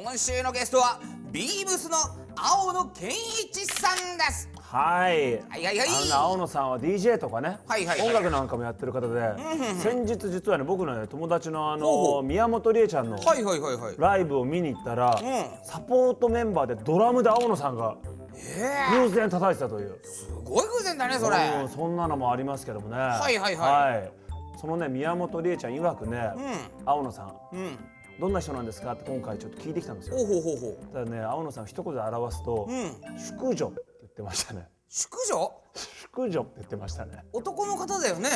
[0.00, 1.96] 今週のゲストはビームスの
[2.36, 4.48] 青野健一さんです。
[4.60, 5.34] はい。
[5.34, 5.88] はいはいはい。
[5.88, 8.08] あのね青野さんは DJ とかね、はいはいはい。
[8.08, 9.20] 音楽なんかもやってる方で、
[9.80, 12.22] 先日実はね僕のね友達のあのほうほう。
[12.22, 13.94] 宮本理恵ちゃんのはいはいはいはい。
[13.98, 15.66] ライブを見に行ったら、うん。
[15.66, 17.96] サポートメンバーでドラムで青野さんが
[18.34, 21.36] え偶然叩いてたという、ー、すごい偶然だねそれ。
[21.62, 22.96] うんそんなのもありますけどもね。
[22.96, 24.12] はいはいはい。
[24.58, 26.30] そのね宮本理恵ちゃん曰くね、
[26.86, 27.78] 青野さんうん
[28.22, 30.16] どんな人なんですかって今回ちょっと聞いてきたんですよ。
[30.16, 33.18] ほうほうほうほただね青野さん一言で表すと、ううん。
[33.18, 34.68] 淑女って言ってましたね。
[34.88, 35.50] 淑女？
[35.74, 37.24] 淑女って言ってましたね。
[37.32, 38.28] 男の方だよね。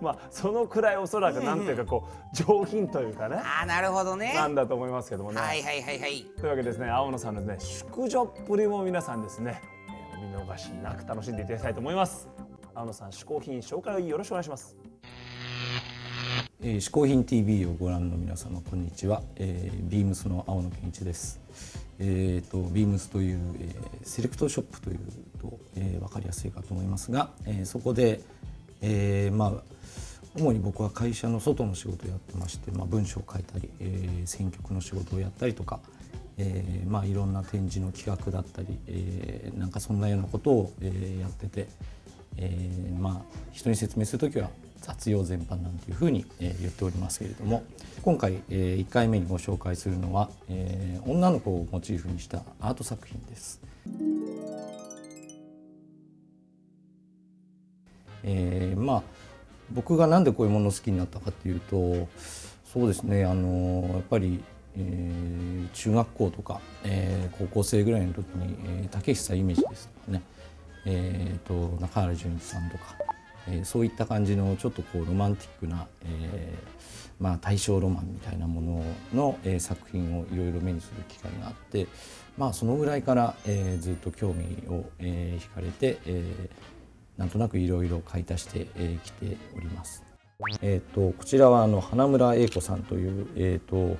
[0.00, 3.36] まあそのくらいおそらくなんていうかこう上品というかね。
[3.36, 4.32] ああなるほどね。
[4.34, 6.24] なんだと思いますけどもね、はいはいはいはい。
[6.38, 9.62] というわけでですね青野さんのね淑女っぷりも皆さんですね
[10.18, 12.28] えーお見逃しなく楽しんでいただきたいと思います。
[12.74, 14.76] 青野さん嗜好品紹介をよろしくお願いします
[16.64, 21.40] えー、嗜好品 TV をご覧の皆様こんにちは、えー、ビームスの青野健一です。
[21.98, 24.98] えー、とビームスという、えーセレクトショップという
[25.40, 28.20] と、えー、分かりやすいかと思いますが、えーそこで、
[28.80, 29.52] えーまあ
[30.36, 35.80] 主に僕は会社の外の仕事をやってまして、まあ、文章を書いたり、えー選曲の仕事をやったりとか、
[36.38, 41.66] えーまあ、いろんな展示の企画だったり、えーなんかそんなようなことを、えーやってて、
[42.36, 44.48] えーまあ人に説明する時は
[44.82, 47.62] 雑用全般なんていうふうに、え言っておりますけれども
[48.02, 53.60] 今回、え1回目にご紹介するのは、えー女の子をモチーフにしたアート作品です。
[58.24, 59.02] えーまあ
[59.72, 62.06] 僕がなんでこういうものを好きになったかっていうと
[62.64, 64.42] そうですねあのやっぱり、
[64.76, 65.42] えー
[65.74, 70.22] 中学校とか、えー高校生ぐらいの時に、えー竹久夢二ですとかね、
[70.86, 72.96] えー、と中原淳一さんとか、
[73.48, 76.82] えーそういった感じのちょっとこうロマンティックな、えー
[77.20, 81.86] まあ、大正ロマンみたいなものの、えー作品をいろいろ目にする機会があって、
[82.36, 86.72] まあ、そのぐらいから、えーずっと興味を、えー惹かれて、えー
[87.18, 90.02] なんとなくいろいろ買い足してき、えーております。
[90.60, 93.96] えー、とこちらはあの花村英子さんという、えー、と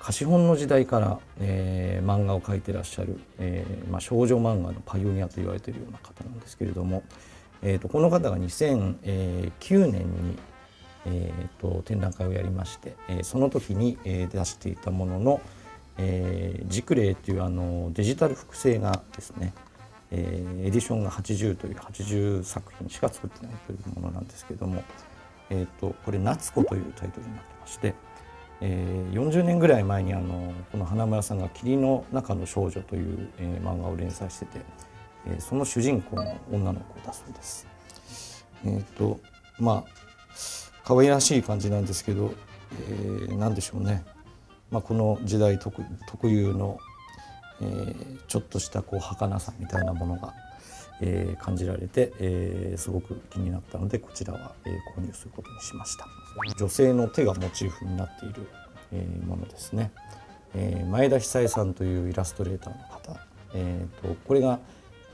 [0.00, 7.04] 貸本の時代から、えー漫画を描いてらっしゃる、えーまあ、少女漫画のパイオニアと言われているような方なんですけれども、
[7.62, 10.38] えー、とこの方が2009年に、
[11.06, 15.40] えー、と展覧会をやりまして、えーその時に、えー出していたものの
[15.98, 19.52] 「えー、ジクレイ」というあのデジタル複製画ですね、
[20.10, 24.82] えーエディションが80という80作品しか作ってないというものなんですけども、
[25.50, 27.94] えー、とこれ「夏子」というタイトルになってまして、
[28.60, 34.60] えー40年ぐらい前にあのこの花村さんが「霧の中の少女」という、えー漫画を連載してて、
[35.26, 37.66] えーその主人公の女の子だそうです。
[38.64, 39.20] えっ、と
[39.58, 39.92] まあ
[40.84, 42.34] 可愛らしい感じなんですけど、
[42.88, 44.04] えー、何でしょうね、
[44.70, 46.78] まあ、この時代特特有の、
[47.60, 50.32] えーちょっとしたこう儚さみたいなものが、
[51.02, 56.06] えー感じられて、えーすごく気になったのでこちらは、えー購入することにしました。
[56.58, 58.48] 女性の手がモチーフになっている、
[58.92, 59.92] えーものですね、
[60.54, 63.20] えー前田久恵さんというイラストレーターの方、
[63.54, 64.58] えー、とこれが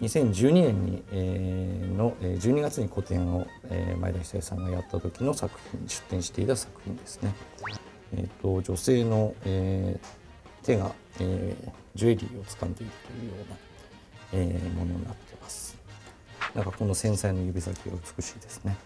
[0.00, 7.34] 2012年に、えーの12月に個展を、えー前田久恵さんがやった時の作品出展していた作品ですね。
[8.14, 10.18] えー、と女性の、えー
[10.64, 13.56] 手が、えージュエリーを掴んでいるというような、
[14.34, 15.76] えーものになってます。
[16.54, 18.76] なんかこの繊細な指先が美しいですね。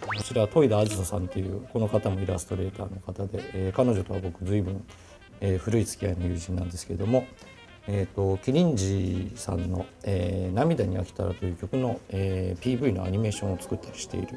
[0.00, 4.82] こちらは戸井田あずささんというこの方もイラストレーターの方で、えー彼女とは僕随分、
[5.40, 7.26] えー古い付き合いの友人なんですけれども、
[7.88, 14.28] えー、とキリンジさんの、えー涙に飽きたら」という曲の、えー PV のアニメーションを作ったりしている、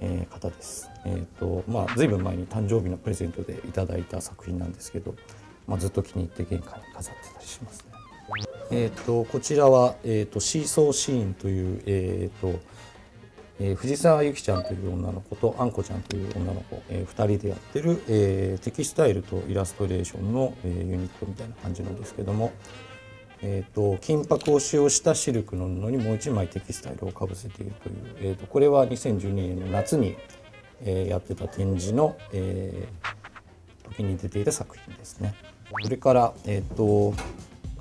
[0.00, 0.90] えー方です。
[1.04, 5.14] えーとまあ、随分前に誕生日のプレゼントでいただいた作品なんですけど、
[5.66, 7.96] まあ、ずっと気に入って玄関に飾ってたりしますね。
[8.72, 12.58] えー、とこちらは、えー、とシーソーシーンという、えーと
[13.58, 22.52] えー藤沢由紀ちゃんという女の子とあんこちゃんという女の子、え2人でやってる、えーテキスタイルとイラストレーションの、えーユニットみたいな感じなんですけども、
[23.42, 30.16] えー、と金箔を使用したシルクの布にもう一枚テキスタイルをかぶせているという、えー、とこれは2012年の夏に、
[30.82, 33.26] えーやってた展示の、えー
[33.86, 35.34] 時に出ていた作品ですね。
[35.82, 37.14] それから、えー、と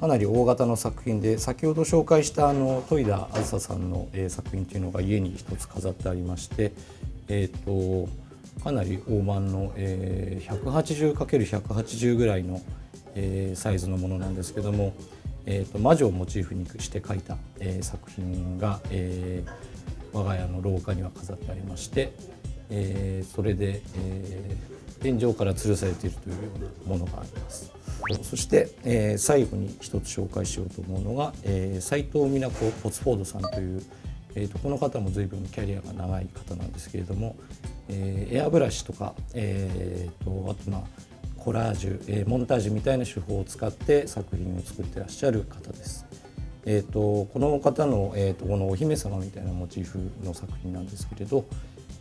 [0.05, 6.73] かなり大型の作品で先ほど紹介したあの戸井田梓さんの、えー、作品というのが家に一つ飾ってありまして、
[7.27, 8.07] えーと、
[8.63, 12.61] かなり大判の、えー、180×180 ぐらいの、
[13.15, 14.93] えー、サイズのものなんですけども、
[15.47, 22.13] えーと、魔女をモチーフにして描いた、えー、作品が、えー、我が家の廊下には飾ってありまして、
[22.69, 26.41] えー、それで、えー、天井から吊るされているというよ
[26.85, 27.84] うなものがあります。
[28.23, 33.83] そして、えー、最後に一つ紹介しようと思うのが、えー、斉藤美奈子ポツフォードさんという、
[34.35, 37.35] えーと、この方も随分キャリアが長い方なんですけれども、
[37.89, 40.83] えー、エアブラシとか、えーと、あとまあ
[41.37, 46.05] コラージュ、えー、モンタージュみたいな手法を使って作品を作ってらっしゃる方です。
[46.65, 51.45] えーと、この方の、えーと、このお姫様みたいなモチーフの作品なんですけれど、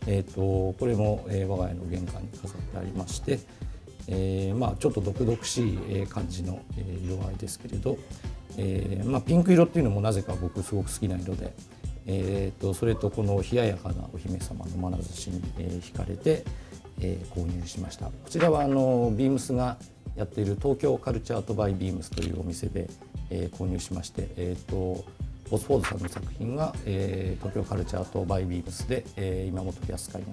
[0.06, 3.38] えー、とこれも、えー、我が家の玄関に飾ってありまして、
[4.08, 6.60] えーまあ、ちょっと毒々しい感じの
[7.04, 7.98] 色合いですけれど、
[8.56, 11.54] えーまあ、ピンク色っていうのもなぜか僕すごく好きな色で、
[12.06, 16.44] えー、とそれとこの冷ややかなお姫様の眼差しに、えー、惹かれて、
[17.00, 18.06] えー、購入しました。
[18.06, 19.78] こちらはあのビームスが
[20.16, 22.88] やっている東京カルチャートバイビームスというお店で、
[23.30, 25.04] えー、購入しまして、えーと、
[25.50, 30.28] ボスフォードさんの作品が、えー、東京カルチャートバイビームスで、えー、今も取り扱いが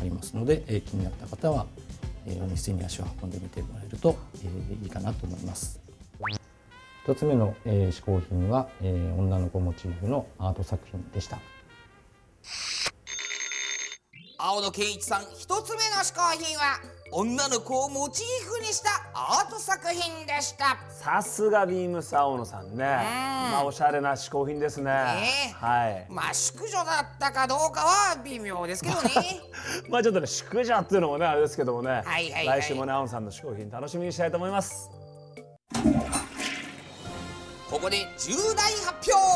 [0.00, 1.66] ありますので、えー、気になった方は
[2.26, 5.80] えお店に足を運んでみてもらえると、えいいかなと思います。
[7.06, 11.38] 2つ目の、え試行品は、え女の子モチーフのアート作品でした。
[14.56, 16.80] 青野健一さん一つ目の試行品は
[17.12, 20.78] 女の子をモチーフにしたアート作品でした。
[20.88, 25.52] さすがビームス青野さんね、まあおしゃれな試行品ですね、え。
[25.52, 26.06] ー、はい。
[26.08, 29.10] まあ淑女だったかどうかは微妙ですけどね。
[29.90, 34.88] まあちょっとね淑女っていうのもねあれですけどもね、はいはいはい、来週もね青野さんの試行品楽しみにしたいと思います。
[37.70, 39.35] ここで重大発表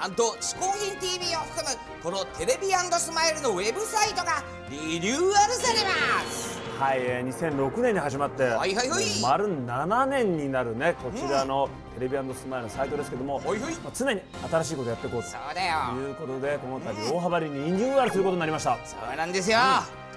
[0.00, 2.68] なんと「嗜好品 TV」を含むこのテレビ
[2.98, 6.58] スマイルのウェブサイトがリニューアルされます。
[6.78, 11.68] はい、えー、2006年に始まって、はいはいはい、丸7年になるねこちらの
[11.98, 15.76] テレビスマイルのサイトですけども、はいはい、まあ、常に新しいことやっていこうとそうだよ。
[15.98, 19.58] いうことでこの度大幅にリニューアルすることになりました、そうなんですよ、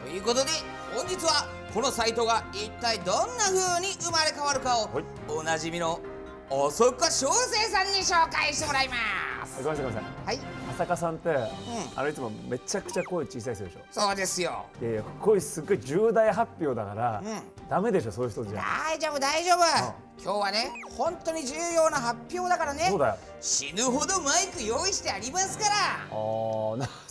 [0.05, 0.51] うん、ということで
[0.93, 5.99] 本日はこのサイトが一体どんな風に生まれ変わるかを、はい、おなじみの
[6.51, 9.30] 遅岡翔生さんに紹介してもらいます
[9.63, 10.39] ごめんなさいはい。
[10.71, 11.37] 浅香さんって、うん、
[11.95, 13.79] あのいつもめちゃくちゃ声小さい人でしょ？
[13.91, 14.65] そうですよ。
[14.81, 18.61] いやいやこういうすっごい重大発表だから、うん、ダメでしょそういう人じゃ。
[18.89, 22.87] 大丈夫大丈夫、うん、今日はね本当に重要な発表だからね。
[22.89, 23.17] そうだよ。
[23.39, 25.71] 死ぬほどマイク用意してありますから。
[25.71, 26.09] ああ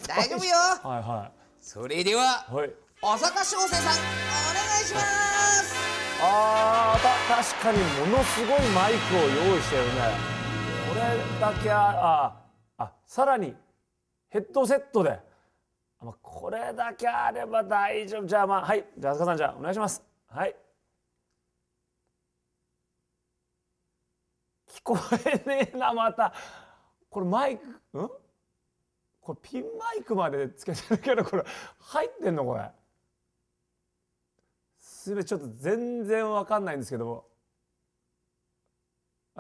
[0.09, 0.57] 大丈夫よ。
[0.83, 1.41] はいはい。
[1.63, 2.71] それでは、はい、
[3.03, 3.97] 浅香翔生さんお
[4.55, 5.75] 願いします、
[6.23, 6.99] ああ
[7.29, 7.79] 確かに
[8.11, 10.40] ものすごいマイクを用意してるね
[11.41, 12.37] だけあ
[12.79, 13.55] あさらに
[14.29, 15.19] ヘッドセットで。
[16.23, 18.27] これだけあれば大丈夫。
[18.27, 18.87] じゃあまあはい。
[18.97, 20.03] じゃあ飛鳥さんじゃあお願いします。
[20.29, 20.57] はい。
[24.71, 24.97] 聞こ
[25.27, 26.33] えねえなまた。
[27.11, 27.67] これマイク
[27.99, 28.09] ん？
[29.21, 31.45] これピンマイクまでつけてるけどこれ
[31.79, 32.71] 入ってんのこれ。
[34.79, 37.30] すべちょっと全然わかんないんですけども。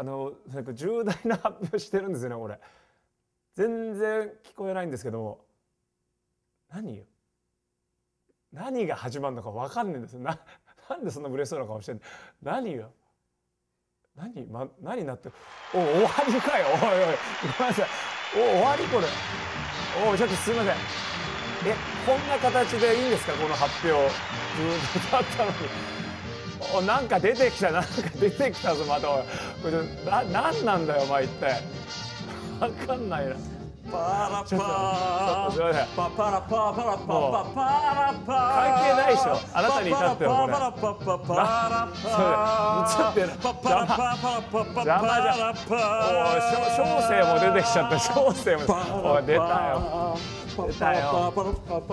[0.00, 2.58] あのなんか重大な発表してるんですよね俺
[3.54, 5.44] 全然聞こえないんですけど
[6.72, 7.04] 何よ？
[8.50, 10.20] 何が始まるのか分かんないんですよ。
[10.20, 10.38] な
[10.88, 12.02] なんでそんな嬉しそうな顔してんの？
[12.42, 12.90] 何よ？
[14.16, 15.28] 何、ま、何なって
[15.74, 16.66] お終わりかよ。
[16.68, 17.16] おいおい
[17.58, 17.86] ごめんなさい。
[18.36, 19.06] お終わりこれ。
[20.12, 20.72] おちょっとすいません。
[20.72, 21.74] え
[22.06, 23.34] こんな形でいいんですか？
[23.34, 24.08] この発表。
[24.08, 25.99] ずっとだったのに。
[26.74, 27.88] おなんか出てきたなんか
[28.20, 29.24] 出てきたぞまたこ
[29.64, 29.72] れ
[30.10, 31.62] な何なんだよお前一体。
[32.60, 33.36] 分かんないな。
[33.90, 33.96] パ
[34.30, 35.58] ラパー
[35.96, 37.62] パパラパーパラパーパ
[37.94, 41.42] ラパー関係ないでしょあなたに至ってはこれパラパパパラ
[41.88, 43.54] パー映ってる邪
[45.00, 48.62] 魔邪魔じゃおい小生も出てきちゃった小生も
[49.12, 50.16] おい出たよ
[50.56, 51.32] 出たよ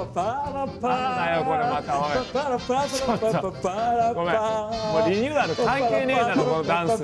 [0.03, 3.51] なんだよこれまたおいちょっと
[4.13, 7.03] ごめんもうリニューアル関係ねえだろこのダンス。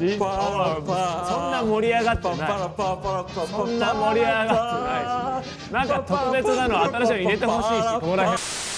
[0.00, 2.36] そんな盛り上がってない。
[3.50, 4.52] そんな盛り上がって
[4.84, 5.44] ない。
[5.44, 8.69] しなんか特別なの新しいの入れてほしいしここら辺。